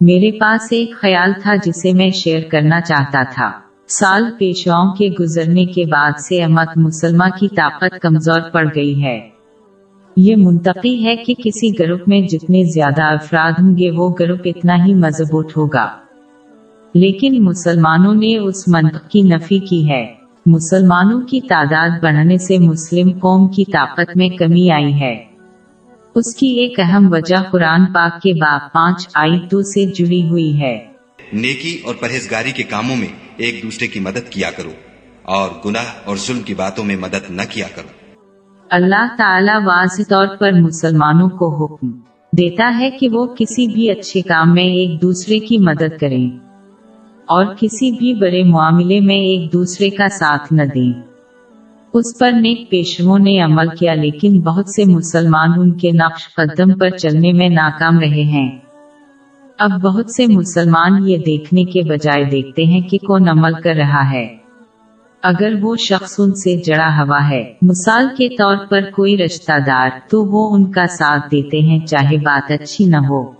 میرے 0.00 0.30
پاس 0.38 0.68
ایک 0.70 0.94
خیال 0.94 1.32
تھا 1.42 1.54
جسے 1.56 1.92
میں 1.92 2.10
شیئر 2.10 2.40
کرنا 2.50 2.80
چاہتا 2.80 3.22
تھا۔ 3.22 3.50
سال 3.88 4.24
پیشواؤں 4.38 4.92
کے 4.92 5.08
گزرنے 5.20 5.64
کے 5.64 5.84
بعد 5.84 6.20
سے 6.20 6.44
امت 6.44 6.76
مسلمہ 6.76 7.24
کی 7.38 7.48
طاقت 7.48 8.00
کمزور 8.02 8.40
پڑ 8.52 8.68
گئی 8.74 9.04
ہے۔ 9.04 9.28
یہ 10.16 10.36
منتقی 10.36 11.04
ہے 11.04 11.16
کہ 11.16 11.34
کسی 11.44 11.78
گروپ 11.78 12.00
میں 12.06 12.20
جتنے 12.20 12.64
زیادہ 12.64 13.02
افراد 13.02 13.52
ہوں 13.62 13.78
گے 13.78 13.90
وہ 13.90 14.14
گروپ 14.20 14.40
اتنا 14.44 14.86
ہی 14.86 14.94
مضبوط 14.94 15.56
ہوگا۔ 15.56 15.88
لیکن 16.94 17.44
مسلمانوں 17.44 18.14
نے 18.14 18.38
اس 18.38 18.68
منطق 18.68 19.10
کی 19.10 19.22
نفی 19.22 19.58
کی 19.58 19.90
ہے۔ 19.90 20.14
مسلمانوں 20.46 21.20
کی 21.20 21.40
تعداد 21.40 21.90
بڑھنے 22.02 22.38
سے 22.38 22.58
مسلم 22.58 23.10
قوم 23.18 23.48
کی 23.48 23.64
طاقت 23.64 24.16
میں 24.16 24.28
کمی 24.28 24.70
آئی 24.70 25.00
ہے۔ 25.00 25.29
اس 26.14 26.36
کی 26.36 26.46
ایک 26.46 26.80
اہم 26.80 27.12
وجہ 27.12 27.42
قرآن 27.50 27.84
پاک 27.92 28.22
کے 28.22 28.32
باپ 28.34 28.72
پانچ 28.72 29.08
آئی 29.14 29.38
تو 29.50 29.62
سے 29.62 29.84
جڑی 29.84 30.28
ہوئی 30.28 30.60
ہے۔ 30.60 30.84
نیکی 31.32 31.80
اور 31.84 31.94
پرہیزگاری 31.94 32.52
کے 32.52 32.62
کاموں 32.62 32.96
میں 32.96 33.08
ایک 33.36 33.62
دوسرے 33.62 33.86
کی 33.86 34.00
مدد 34.00 34.28
کیا 34.30 34.50
کرو 34.50 34.70
اور 35.22 35.50
گناہ 35.64 35.84
اور 36.04 36.16
ظلم 36.16 36.42
کی 36.42 36.54
باتوں 36.54 36.84
میں 36.84 36.96
مدد 36.96 37.30
نہ 37.30 37.42
کیا 37.50 37.66
کرو۔ 37.74 37.88
اللہ 38.70 39.06
تعالی 39.18 39.64
واضح 39.64 40.02
طور 40.08 40.26
پر 40.38 40.52
مسلمانوں 40.52 41.28
کو 41.28 41.64
حکم 41.64 41.90
دیتا 42.32 42.78
ہے 42.78 42.90
کہ 42.90 43.08
وہ 43.08 43.26
کسی 43.26 43.66
بھی 43.66 43.90
اچھے 43.90 44.22
کام 44.22 44.54
میں 44.54 44.64
ایک 44.64 45.02
دوسرے 45.02 45.38
کی 45.38 45.58
مدد 45.58 46.00
کریں 46.00 46.38
اور 47.26 47.44
کسی 47.60 47.90
بھی 47.90 48.14
بڑے 48.14 48.42
معاملے 48.42 49.00
میں 49.00 49.16
ایک 49.16 49.52
دوسرے 49.52 49.90
کا 49.90 50.08
ساتھ 50.08 50.52
نہ 50.52 50.62
دیں۔ 50.62 51.09
اس 51.92 52.18
پر 52.18 52.32
نیک 52.32 52.70
پیشوں 52.70 53.18
نے 53.18 53.40
عمل 53.40 53.68
کیا 53.68 53.94
لیکن 53.94 54.40
بہت 54.40 54.68
سے 54.68 54.84
مسلمان 54.84 55.50
ان 55.56 55.72
کے 55.72 55.90
نقش 55.90 56.34
قدم 56.34 56.78
پر 56.78 56.90
چلنے 56.90 57.32
میں 57.32 57.48
ناکام 57.48 57.98
رہے 57.98 58.22
ہیں۔ 58.22 58.58
اب 59.58 59.70
بہت 59.82 60.10
سے 60.10 60.26
مسلمان 60.26 61.08
یہ 61.08 61.18
دیکھنے 61.18 61.64
کے 61.64 61.82
بجائے 61.82 62.24
دیکھتے 62.24 62.64
ہیں 62.64 62.80
کہ 62.80 62.98
کون 63.06 63.28
عمل 63.28 63.52
کر 63.52 63.74
رہا 63.74 64.10
ہے۔ 64.10 64.36
اگر 65.22 65.52
وہ 65.60 65.76
شخص 65.76 66.20
ان 66.20 66.34
سے 66.34 66.56
جڑا 66.56 67.02
ہوا 67.02 67.28
ہے، 67.30 67.52
مثال 67.62 68.06
کے 68.18 68.28
طور 68.28 68.56
پر 68.70 68.80
کوئی 68.96 69.16
رشتہ 69.18 69.52
دار، 69.66 69.88
تو 70.10 70.24
وہ 70.24 70.54
ان 70.54 70.72
کا 70.72 70.86
ساتھ 70.86 71.30
دیتے 71.30 71.60
ہیں 71.60 71.86
چاہے 71.86 72.16
بات 72.16 72.50
اچھی 72.50 72.84
نہ 72.84 72.96
ہو۔ 72.96 73.30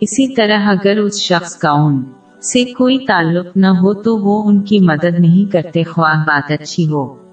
اسی 0.00 0.34
طرح 0.34 0.60
اگر 0.66 0.98
اس 0.98 1.22
شخص 1.22 1.56
کا 1.56 1.70
ان 1.70 2.02
سے 2.52 2.64
کوئی 2.64 2.98
تعلق 2.98 3.56
نہ 3.56 3.66
ہو، 3.66 3.94
تو 3.94 4.16
وہ 4.16 4.48
ان 4.48 4.60
کی 4.60 4.78
مدد 4.78 5.20
نہیں 5.20 5.52
کرتے 5.52 5.82
خواہ 5.82 6.24
بات 6.26 6.52
اچھی 6.52 6.88
ہو۔ 6.88 7.25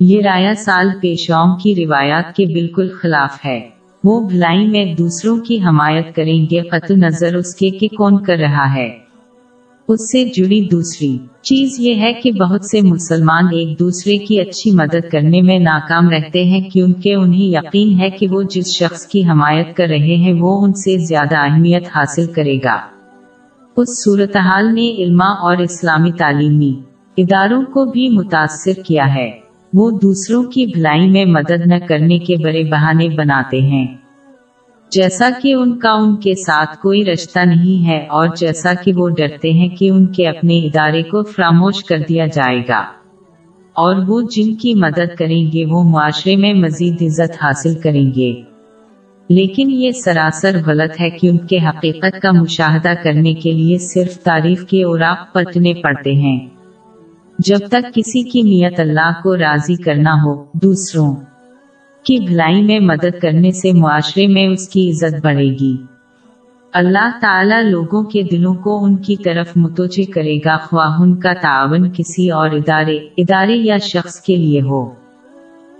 یہ 0.00 0.22
رایا 0.24 0.54
سال 0.54 0.90
پیشواؤں 1.00 1.56
کی 1.56 1.74
روایات 1.74 2.36
کے 2.36 2.46
بالکل 2.46 2.88
خلاف 3.02 3.46
ہے۔ 3.46 3.68
وہ 4.04 4.28
بھلائی 4.28 4.66
میں 4.66 4.94
دوسروں 4.94 5.36
کی 5.36 5.62
حمایت 5.62 6.14
کریں 6.14 6.46
گے، 6.50 6.60
قطع 6.60 6.94
نظر 6.94 7.34
اس 7.34 7.54
کے 7.54 7.70
کہ 7.70 7.88
کون 7.88 8.22
کر 8.22 8.36
رہا 8.36 8.74
ہے۔ 8.74 8.98
اس 9.88 10.12
سے 10.12 10.24
جڑی 10.24 10.68
دوسری 10.68 11.18
چیز 11.42 11.80
یہ 11.80 11.94
ہے 11.94 12.12
کہ 12.12 12.32
بہت 12.32 12.64
سے 12.64 12.80
مسلمان 12.80 13.44
ایک 13.44 13.78
دوسرے 13.78 14.18
کی 14.18 14.40
اچھی 14.40 14.70
مدد 14.70 15.10
کرنے 15.12 15.42
میں 15.42 15.58
ناکام 15.58 16.10
رہتے 16.10 16.44
ہیں، 16.44 16.60
کیونکہ 16.60 17.14
انہیں 17.14 17.46
یقین 17.46 18.00
ہے 18.00 18.10
کہ 18.10 18.28
وہ 18.28 18.42
جس 18.42 18.66
شخص 18.66 19.06
کی 19.06 19.24
حمایت 19.24 19.76
کر 19.76 19.86
رہے 19.88 20.16
ہیں، 20.16 20.32
وہ 20.40 20.64
ان 20.64 20.72
سے 20.72 20.98
زیادہ 20.98 21.36
اہمیت 21.36 21.86
حاصل 21.94 22.32
کرے 22.32 22.58
گا۔ 22.64 22.76
اس 23.76 24.04
صورتحال 24.04 24.74
نے 24.74 24.94
علما 24.98 25.26
اور 25.26 25.56
اسلامی 25.56 26.12
تعلیمی 26.12 26.80
اداروں 27.16 27.62
کو 27.62 27.84
بھی 27.84 28.08
متاثر 28.08 28.82
کیا 28.86 29.14
ہے۔ 29.14 29.43
وہ 29.74 29.90
دوسروں 29.90 30.42
کی 30.42 30.66
بھلائی 30.66 31.10
میں 31.10 31.24
مدد 31.24 31.66
نہ 31.66 31.74
کرنے 31.88 32.18
کے 32.18 32.36
بڑے 32.36 32.64
بہانے 32.64 33.08
بناتے 33.08 33.60
ہیں۔ 33.60 33.86
جیسا 34.90 35.30
کہ 35.42 35.54
ان 35.54 35.78
کا 35.78 35.90
ان 35.90 36.16
کے 36.16 36.34
ساتھ 36.34 36.78
کوئی 36.82 37.04
رشتہ 37.04 37.38
نہیں 37.38 37.86
ہے 37.86 38.06
اور 38.06 38.28
جیسا 38.36 38.74
کہ 38.74 38.92
وہ 38.92 39.08
ڈرتے 39.08 39.52
ہیں 39.52 39.68
کہ 39.68 39.90
ان 39.90 40.06
کے 40.06 40.28
اپنے 40.28 40.58
ادارے 40.58 41.02
کو 41.02 41.22
فراموش 41.22 41.84
کر 41.84 41.98
دیا 42.08 42.26
جائے 42.26 42.62
گا۔ 42.68 42.78
اور 43.72 43.96
وہ 44.08 44.20
جن 44.20 44.54
کی 44.54 44.74
مدد 44.74 45.16
کریں 45.18 45.52
گے، 45.52 45.66
وہ 45.66 45.82
معاشرے 45.82 46.36
میں 46.36 46.54
مزید 46.54 47.02
عزت 47.02 47.44
حاصل 47.44 47.80
کریں 47.80 48.14
گے۔ 48.16 48.42
لیکن 49.28 49.70
یہ 49.70 49.90
سراسر 49.90 50.56
غلط 50.66 51.00
ہے 51.00 51.10
کہ 51.10 51.28
ان 51.28 51.38
کے 51.38 51.58
حقیقت 51.58 52.22
کا 52.22 52.30
مشاہدہ 52.32 52.92
کرنے 53.04 53.34
کے 53.34 53.52
لیے 53.52 53.78
صرف 53.78 54.18
تعریف 54.18 54.64
کے 54.64 54.84
اوراق 54.84 55.34
پٹنے 55.34 55.74
پڑتے 55.74 56.12
ہیں۔ 56.12 56.53
جب 57.44 57.58
تک 57.68 57.94
کسی 57.94 58.22
کی 58.22 58.42
نیت 58.42 58.80
اللہ 58.80 59.12
کو 59.22 59.36
راضی 59.36 59.74
کرنا 59.74 60.14
ہو، 60.24 60.44
دوسروں 60.54 61.16
کی 62.02 62.18
بھلائی 62.18 62.62
میں 62.62 62.80
مدد 62.80 63.20
کرنے 63.22 63.50
سے 63.50 63.72
معاشرے 63.72 64.26
میں 64.26 64.46
اس 64.46 64.68
کی 64.68 64.90
عزت 64.90 65.24
بڑھے 65.24 65.48
گی۔ 65.60 65.76
اللہ 66.72 67.18
تعالی 67.20 67.70
لوگوں 67.70 68.02
کے 68.02 68.22
دلوں 68.22 68.54
کو 68.54 68.84
ان 68.84 68.96
کی 68.96 69.16
طرف 69.16 69.56
متوجہ 69.56 70.12
کرے 70.12 70.38
گا 70.44 70.56
خواہ 70.56 71.00
ان 71.00 71.16
کا 71.16 71.32
تعاون 71.42 71.90
کسی 71.92 72.30
اور 72.30 72.50
ادارے 72.50 72.98
ادارے 73.16 73.54
یا 73.54 73.76
شخص 73.76 74.20
کے 74.20 74.36
لیے 74.36 74.60
ہو۔ 74.60 74.90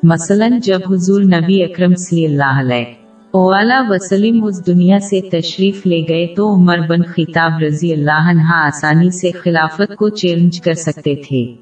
مثلا 0.02 0.48
جب 0.62 0.80
حضور 0.90 1.22
نبی 1.22 1.62
اکرم 1.62 1.94
صلی 1.94 2.26
اللہ 2.26 2.60
علیہ 2.60 3.03
اولا 3.36 3.82
وسلم 3.88 4.44
اس 4.44 4.66
دنیا 4.66 4.98
سے 4.98 5.20
تشریف 5.20 5.86
لے 5.86 6.02
گئے 6.08 6.34
تو 6.34 6.54
عمر 6.54 6.78
بن 6.78 7.02
خطاب 7.02 7.52
رضی 7.66 7.92
اللہ 7.92 8.30
عنہ 8.30 8.54
آسانی 8.54 9.10
سے 9.10 9.30
خلافت 9.30 9.96
کو 9.96 10.08
چیلنج 10.08 10.60
کر 10.60 10.72
سکتے 10.72 11.14
تھے۔ 11.14 11.52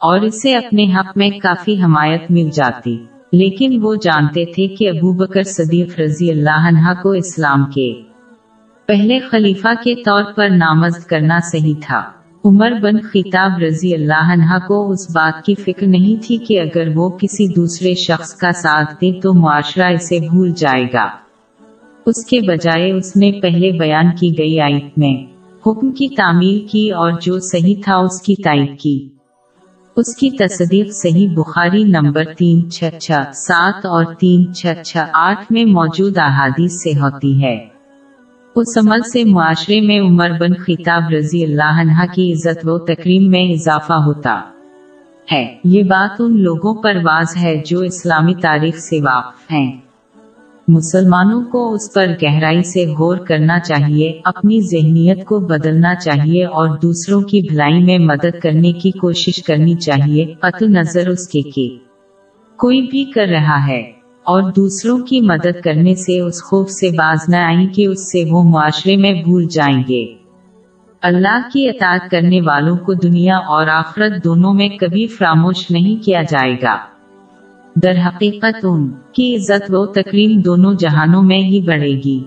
اور 0.00 0.20
اسے 0.20 0.56
اپنے 0.56 0.92
حق 0.94 1.16
میں 1.16 1.30
کافی 1.42 1.82
حمایت 1.82 2.22
مل 2.30 2.50
جاتی۔ 2.50 2.98
لیکن 3.32 3.78
وہ 3.82 3.94
جانتے 3.94 4.44
تھے 4.44 4.68
کہ 4.68 4.88
ابو 4.88 5.12
بکر 5.12 5.42
صدیق 5.42 6.00
رضی 6.00 6.30
اللہ 6.30 6.68
عنہ 6.68 7.02
کو 7.02 7.10
اسلام 7.10 7.64
کے 7.64 7.94
پہلے 8.86 9.18
خلیفہ 9.18 9.68
کے 9.84 9.94
طور 9.94 10.24
پر 10.36 10.48
نامزد 10.48 11.06
کرنا 11.06 11.38
صحیح 11.52 11.74
تھا۔ 11.80 12.19
عمر 12.44 12.72
بن 12.82 13.00
خطاب 13.00 13.50
رضی 13.58 13.94
اللہ 13.94 14.32
عنہ 14.32 14.58
کو 14.66 14.90
اس 14.90 15.10
بات 15.10 15.44
کی 15.44 15.54
فکر 15.54 15.86
نہیں 15.86 16.22
تھی 16.26 16.36
کہ 16.36 16.60
اگر 16.60 16.88
وہ 16.94 17.08
کسی 17.08 17.48
دوسرے 17.48 17.94
شخص 17.94 18.34
کا 18.34 18.52
ساتھ 18.52 18.94
دے 18.94 19.20
تو 19.20 19.34
معاشرہ 19.34 19.84
اسے 19.84 20.18
بھول 20.18 20.50
جائے 20.50 20.84
گا۔ 20.92 21.08
اس 22.06 22.26
کے 22.26 22.40
بجائے 22.40 22.92
اس 22.92 23.16
نے 23.16 23.32
پہلے 23.32 23.78
بیان 23.78 24.06
کی 24.20 24.38
گئی 24.38 24.60
آیت 24.60 24.98
میں 24.98 25.26
حکم 25.66 25.92
کی 25.92 26.08
تعمیل 26.08 26.66
کی 26.70 26.90
اور 26.90 27.12
جو 27.22 27.40
صحیح 27.40 27.74
تھا 27.84 27.96
اس 27.96 28.22
کی 28.22 28.42
تائید 28.42 28.78
کی۔ 28.78 29.08
اس 29.96 30.16
کی 30.16 30.30
تصدیق 30.30 30.92
صحیح 30.92 31.28
بخاری 31.34 31.84
نمبر 31.84 32.24
تین 32.24 32.70
چھ 32.70 32.84
چھ 33.00 33.12
سات 33.34 33.86
اور 33.86 34.04
تین 34.14 34.54
چھ 34.54 34.66
چھ 34.84 34.96
آٹھ 35.12 35.52
میں 35.52 35.64
موجود 35.64 36.18
احادیث 36.18 36.82
سے 36.82 36.92
ہوتی 36.92 37.44
ہے۔ 37.44 37.79
اس 38.60 38.78
عمل 38.78 39.00
سے 39.12 39.24
معاشرے 39.24 39.80
میں 39.80 40.00
عمر 40.00 40.30
بن 40.40 40.54
خطاب 40.54 41.02
رضی 41.18 41.44
اللہ 41.44 41.80
عنہ 41.80 42.12
کی 42.14 42.32
عزت 42.32 42.68
و 42.68 42.78
تکریم 42.78 43.30
میں 43.30 43.44
اضافہ 43.44 43.92
ہوتا 43.92 44.40
ہے۔ 45.32 45.56
یہ 45.64 45.82
بات 45.82 46.16
ان 46.18 46.42
لوگوں 46.42 46.82
پر 46.82 46.96
واضح 46.96 47.38
ہے 47.38 47.62
جو 47.66 47.80
اسلامی 47.80 48.34
تاریخ 48.34 48.76
سے 48.76 49.00
واقف 49.00 49.52
ہیں۔ 49.52 49.76
مسلمانوں 50.68 51.42
کو 51.42 51.72
اس 51.72 51.94
پر 51.94 52.06
گہرائی 52.22 52.62
سے 52.62 52.86
غور 52.86 53.16
کرنا 53.16 53.58
چاہیے، 53.58 54.20
اپنی 54.24 54.60
ذہنیت 54.60 55.24
کو 55.24 55.40
بدلنا 55.40 55.94
چاہیے 55.94 56.44
اور 56.44 56.78
دوسروں 56.78 57.20
کی 57.20 57.40
بھلائی 57.48 57.84
میں 57.84 57.98
مدد 57.98 58.40
کرنے 58.42 58.72
کی 58.72 58.90
کوشش 58.90 59.42
کرنی 59.42 59.74
چاہیے۔ 59.74 60.34
قطع 60.40 60.66
نظر 60.66 61.08
اس 61.08 61.28
کے 61.28 61.42
کہ 61.42 61.78
کوئی 62.56 62.82
بھی 62.82 63.04
کر 63.04 63.26
رہا 63.30 63.66
ہے۔ 63.68 63.99
اور 64.30 64.52
دوسروں 64.56 64.98
کی 64.98 65.20
مدد 65.20 65.60
کرنے 65.64 65.94
سے 65.94 66.20
اس 66.20 66.42
خوف 66.42 66.70
سے 66.70 66.88
باز 66.88 67.18
نہ 67.28 67.36
آئیں 67.36 67.66
کہ 67.66 67.86
اس 67.86 68.12
سے 68.12 68.24
وہ 68.30 68.42
معاشرے 68.42 68.96
میں 68.96 69.12
بھول 69.12 69.44
جائیں 69.44 69.82
گے۔ 69.88 70.06
اللہ 71.02 71.48
کی 71.52 71.68
اطاعت 71.68 72.10
کرنے 72.10 72.40
والوں 72.40 72.76
کو 72.76 72.94
دنیا 72.94 73.36
اور 73.36 73.66
آخرت 73.66 74.24
دونوں 74.24 74.54
میں 74.54 74.68
کبھی 74.68 75.06
فراموش 75.06 75.70
نہیں 75.70 76.04
کیا 76.04 76.22
جائے 76.22 76.54
گا۔ 76.62 76.76
در 77.82 77.94
حقیقت 78.06 78.56
ان 78.62 78.90
کی 79.12 79.36
عزت 79.36 79.62
و 79.68 79.86
تکریم 79.86 80.40
دونوں 80.40 80.74
جہانوں 80.74 81.22
میں 81.22 81.38
ہی 81.38 81.60
بڑھے 81.60 81.92
گی۔ 82.04 82.24